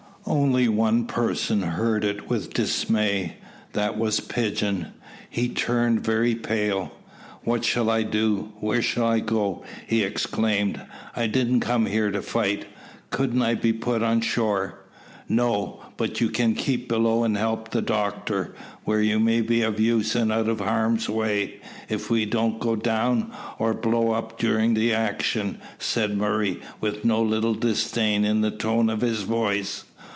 Only 0.23 0.69
one 0.69 1.07
person 1.07 1.63
heard 1.63 2.05
it 2.05 2.29
with 2.29 2.53
dismay. 2.53 3.35
That 3.73 3.97
was 3.97 4.21
Pigeon. 4.21 4.93
He 5.29 5.49
turned 5.49 6.05
very 6.05 6.35
pale. 6.35 6.93
"What 7.43 7.65
shall 7.65 7.89
I 7.89 8.03
do? 8.03 8.53
Where 8.59 8.81
shall 8.81 9.05
I 9.07 9.19
go?" 9.19 9.65
he 9.87 10.03
exclaimed. 10.03 10.79
"I 11.15 11.27
didn't 11.27 11.61
come 11.61 11.85
here 11.87 12.11
to 12.11 12.21
fight. 12.21 12.65
Couldn't 13.09 13.41
I 13.41 13.55
be 13.55 13.73
put 13.73 14.03
on 14.03 14.21
shore?" 14.21 14.79
"No, 15.27 15.81
but 15.97 16.21
you 16.21 16.29
can 16.29 16.53
keep 16.53 16.87
below 16.87 17.23
and 17.23 17.35
help 17.35 17.71
the 17.71 17.81
doctor, 17.81 18.53
where 18.85 19.01
you 19.01 19.19
may 19.19 19.41
be 19.41 19.63
of 19.63 19.79
use 19.81 20.15
and 20.15 20.31
out 20.31 20.47
of 20.47 20.61
harm's 20.61 21.09
way, 21.09 21.55
if 21.89 22.09
we 22.11 22.25
don't 22.25 22.59
go 22.59 22.75
down, 22.75 23.31
or 23.57 23.73
blow 23.73 24.11
up 24.11 24.37
during 24.37 24.75
the 24.75 24.93
action," 24.93 25.57
said 25.77 26.15
Murray, 26.15 26.61
with 26.79 27.03
no 27.03 27.21
little 27.21 27.55
disdain 27.55 28.23
in 28.23 28.41
the 28.41 28.51
tone 28.51 28.89
of 28.89 29.01
his 29.01 29.23
voice. 29.23 29.83